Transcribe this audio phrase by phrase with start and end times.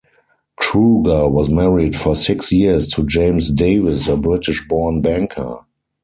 [0.55, 5.59] Kruger was married for six years to James Davies, a British-born banker.